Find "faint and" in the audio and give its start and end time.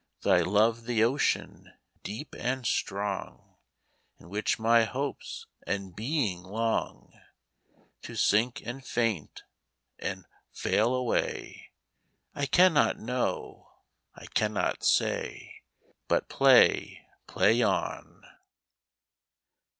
8.83-10.25